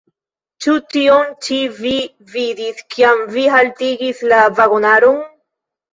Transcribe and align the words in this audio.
Ĉu 0.65 0.71
tion 0.93 1.27
ĉi 1.47 1.57
vi 1.81 1.93
vidis, 2.35 2.81
kiam 2.95 3.21
vi 3.35 3.47
haltigis 3.57 4.25
la 4.33 4.41
vagonaron? 4.61 5.21